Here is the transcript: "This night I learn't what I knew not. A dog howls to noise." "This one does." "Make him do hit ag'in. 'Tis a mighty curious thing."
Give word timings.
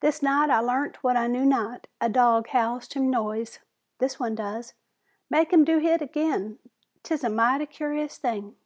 "This 0.00 0.20
night 0.22 0.50
I 0.50 0.60
learn't 0.60 1.02
what 1.02 1.16
I 1.16 1.28
knew 1.28 1.46
not. 1.46 1.86
A 1.98 2.10
dog 2.10 2.48
howls 2.48 2.86
to 2.88 3.00
noise." 3.00 3.58
"This 3.96 4.20
one 4.20 4.34
does." 4.34 4.74
"Make 5.30 5.50
him 5.50 5.64
do 5.64 5.78
hit 5.78 6.02
ag'in. 6.02 6.58
'Tis 7.02 7.24
a 7.24 7.30
mighty 7.30 7.64
curious 7.64 8.18
thing." 8.18 8.56